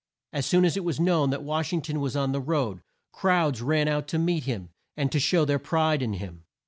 [0.33, 3.61] As soon as it was known that Wash ing ton was on the road, crowds
[3.61, 6.43] ran out to meet him, and to show their pride in him.